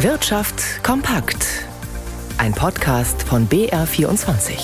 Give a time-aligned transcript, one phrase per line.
[0.00, 1.64] Wirtschaft kompakt.
[2.36, 4.58] Ein Podcast von BR24.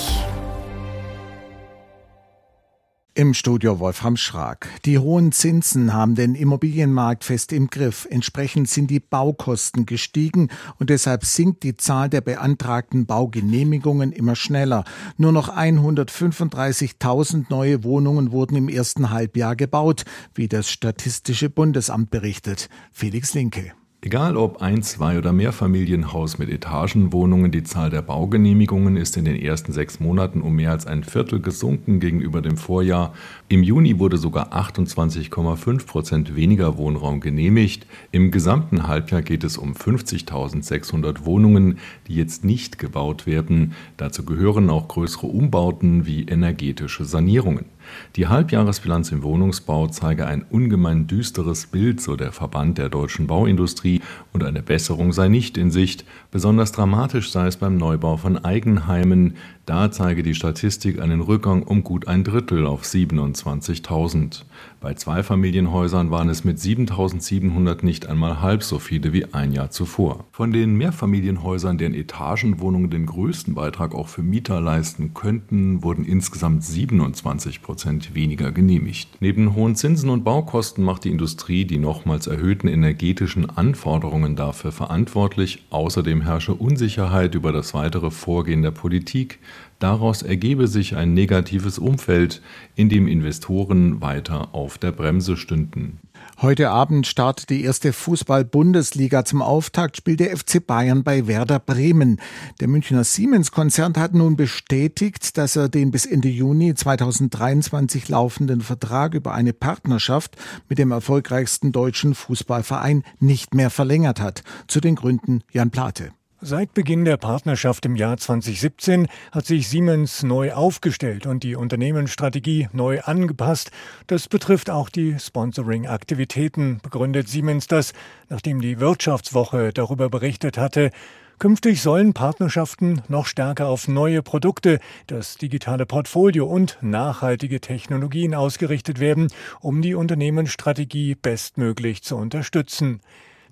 [3.15, 4.69] Im Studio Wolfram Schrag.
[4.85, 8.07] Die hohen Zinsen haben den Immobilienmarkt fest im Griff.
[8.11, 14.83] Entsprechend sind die Baukosten gestiegen und deshalb sinkt die Zahl der beantragten Baugenehmigungen immer schneller.
[15.17, 20.05] Nur noch 135.000 neue Wohnungen wurden im ersten Halbjahr gebaut,
[20.35, 22.69] wie das Statistische Bundesamt berichtet.
[22.91, 23.73] Felix Linke.
[24.05, 29.37] Egal ob ein, zwei oder Mehrfamilienhaus mit Etagenwohnungen, die Zahl der Baugenehmigungen ist in den
[29.37, 33.13] ersten sechs Monaten um mehr als ein Viertel gesunken gegenüber dem Vorjahr.
[33.47, 37.87] Im Juni wurde sogar 28,5 Prozent weniger Wohnraum genehmigt.
[38.11, 43.71] Im gesamten Halbjahr geht es um 50.600 Wohnungen, die jetzt nicht gebaut werden.
[43.95, 47.67] Dazu gehören auch größere Umbauten wie energetische Sanierungen.
[48.15, 54.01] Die Halbjahresbilanz im Wohnungsbau zeige ein ungemein düsteres Bild, so der Verband der deutschen Bauindustrie,
[54.31, 56.05] und eine Besserung sei nicht in Sicht.
[56.31, 59.35] Besonders dramatisch sei es beim Neubau von Eigenheimen.
[59.65, 64.43] Da zeige die Statistik einen Rückgang um gut ein Drittel auf 27.000.
[64.81, 70.25] Bei Zweifamilienhäusern waren es mit 7.700 nicht einmal halb so viele wie ein Jahr zuvor.
[70.33, 76.65] Von den Mehrfamilienhäusern, deren Etagenwohnungen den größten Beitrag auch für Mieter leisten könnten, wurden insgesamt
[76.65, 79.11] 27 Prozent weniger genehmigt.
[79.21, 85.63] Neben hohen Zinsen und Baukosten macht die Industrie die nochmals erhöhten energetischen Anforderungen dafür verantwortlich.
[85.69, 89.39] Außerdem herrsche Unsicherheit über das weitere Vorgehen der Politik.
[89.79, 92.41] Daraus ergebe sich ein negatives Umfeld,
[92.75, 95.99] in dem Investoren weiter auf der Bremse stünden.
[96.41, 99.23] Heute Abend startet die erste Fußball-Bundesliga.
[99.23, 102.19] Zum Auftakt spielt der FC Bayern bei Werder Bremen.
[102.59, 109.13] Der Münchner Siemens-Konzern hat nun bestätigt, dass er den bis Ende Juni 2023 laufenden Vertrag
[109.13, 110.35] über eine Partnerschaft
[110.69, 114.43] mit dem erfolgreichsten deutschen Fußballverein nicht mehr verlängert hat.
[114.67, 116.11] Zu den Gründen Jan Plate.
[116.45, 122.67] Seit Beginn der Partnerschaft im Jahr 2017 hat sich Siemens neu aufgestellt und die Unternehmensstrategie
[122.73, 123.71] neu angepasst.
[124.07, 127.93] Das betrifft auch die Sponsoring-Aktivitäten, begründet Siemens das,
[128.27, 130.91] nachdem die Wirtschaftswoche darüber berichtet hatte.
[131.39, 138.99] Künftig sollen Partnerschaften noch stärker auf neue Produkte, das digitale Portfolio und nachhaltige Technologien ausgerichtet
[138.99, 139.29] werden,
[139.61, 142.99] um die Unternehmensstrategie bestmöglich zu unterstützen.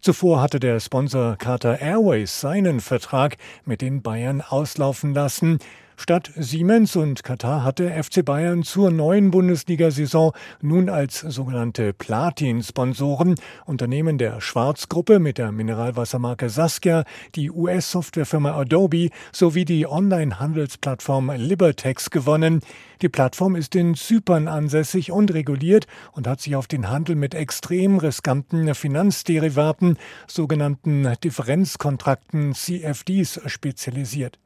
[0.02, 5.60] Zuvor hatte der Sponsor Qatar Airways seinen Vertrag mit den Bayern auslaufen lassen.
[6.02, 13.36] Statt Siemens und Katar hatte FC Bayern zur neuen Bundesliga-Saison nun als sogenannte Platin-Sponsoren
[13.68, 17.04] Unternehmen der Schwarzgruppe mit der Mineralwassermarke Saskia,
[17.36, 22.62] die US-Softwarefirma Adobe sowie die Online-Handelsplattform Libertex gewonnen.
[23.04, 27.36] Die Plattform ist in Zypern ansässig und reguliert und hat sich auf den Handel mit
[27.36, 34.41] extrem riskanten Finanzderivaten, sogenannten Differenzkontrakten CFDs, spezialisiert.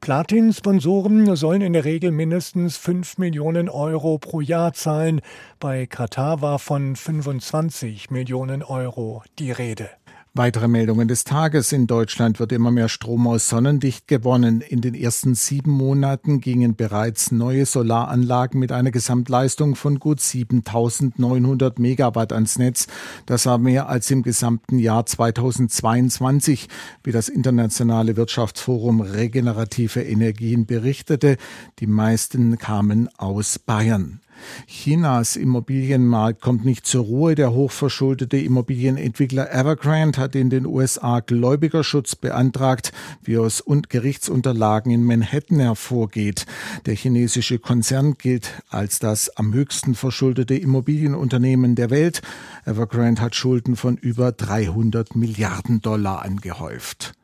[0.00, 5.20] Platin-Sponsoren sollen in der Regel mindestens 5 Millionen Euro pro Jahr zahlen.
[5.58, 9.90] Bei Katar war von 25 Millionen Euro die Rede.
[10.32, 11.72] Weitere Meldungen des Tages.
[11.72, 14.60] In Deutschland wird immer mehr Strom aus Sonnenlicht gewonnen.
[14.60, 21.80] In den ersten sieben Monaten gingen bereits neue Solaranlagen mit einer Gesamtleistung von gut 7900
[21.80, 22.86] Megawatt ans Netz.
[23.26, 26.68] Das war mehr als im gesamten Jahr 2022,
[27.02, 31.38] wie das internationale Wirtschaftsforum Regenerative Energien berichtete.
[31.80, 34.20] Die meisten kamen aus Bayern.
[34.66, 37.34] Chinas Immobilienmarkt kommt nicht zur Ruhe.
[37.34, 42.92] Der hochverschuldete Immobilienentwickler Evergrande hat in den USA Gläubigerschutz beantragt,
[43.22, 46.46] wie aus Gerichtsunterlagen in Manhattan hervorgeht.
[46.86, 52.22] Der chinesische Konzern gilt als das am höchsten verschuldete Immobilienunternehmen der Welt.
[52.64, 57.14] Evergrande hat Schulden von über 300 Milliarden Dollar angehäuft.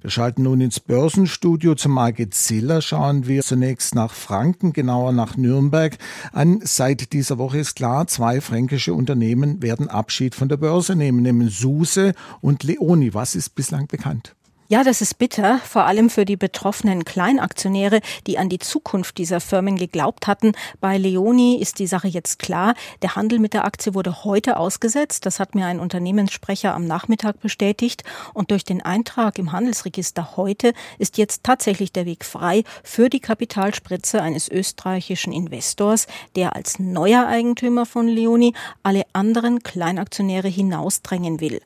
[0.00, 2.82] Wir schalten nun ins Börsenstudio zum Margit Ziller.
[2.82, 5.98] Schauen wir zunächst nach Franken, genauer nach Nürnberg
[6.32, 6.60] an.
[6.62, 11.58] Seit dieser Woche ist klar, zwei fränkische Unternehmen werden Abschied von der Börse nehmen, nämlich
[11.58, 13.14] Suse und Leoni.
[13.14, 14.34] Was ist bislang bekannt?
[14.72, 19.38] Ja, das ist bitter, vor allem für die betroffenen Kleinaktionäre, die an die Zukunft dieser
[19.38, 20.52] Firmen geglaubt hatten.
[20.80, 22.72] Bei Leoni ist die Sache jetzt klar.
[23.02, 25.26] Der Handel mit der Aktie wurde heute ausgesetzt.
[25.26, 28.02] Das hat mir ein Unternehmenssprecher am Nachmittag bestätigt.
[28.32, 33.20] Und durch den Eintrag im Handelsregister heute ist jetzt tatsächlich der Weg frei für die
[33.20, 41.60] Kapitalspritze eines österreichischen Investors, der als neuer Eigentümer von Leoni alle anderen Kleinaktionäre hinausdrängen will.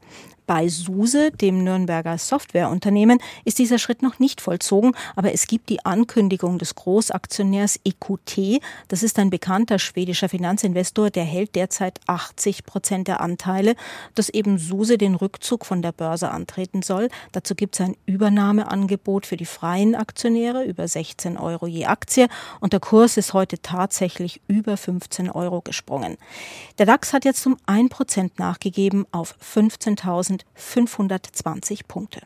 [0.46, 5.70] Bei SUSE, dem Nürnberger Softwareunternehmen, Unternehmen ist dieser Schritt noch nicht vollzogen, aber es gibt
[5.70, 8.62] die Ankündigung des Großaktionärs EQT.
[8.88, 13.74] Das ist ein bekannter schwedischer Finanzinvestor, der hält derzeit 80 Prozent der Anteile,
[14.14, 17.08] dass eben SUSE den Rückzug von der Börse antreten soll.
[17.32, 22.28] Dazu gibt es ein Übernahmeangebot für die freien Aktionäre über 16 Euro je Aktie
[22.60, 26.18] und der Kurs ist heute tatsächlich über 15 Euro gesprungen.
[26.78, 29.34] Der DAX hat jetzt um 1 Prozent nachgegeben auf
[30.56, 32.20] 15.520 Punkte.